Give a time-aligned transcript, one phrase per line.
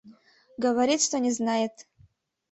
[0.57, 1.85] Говорит, что не знает.